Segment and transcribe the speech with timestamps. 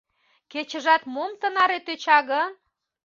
[0.51, 2.49] Кечыжат мом тынаре тӧча гын?